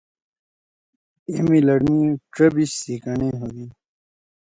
[1.29, 1.97] اے مِلٹ می
[2.35, 3.65] ڇَبیِش سِکنڈے ہودی۔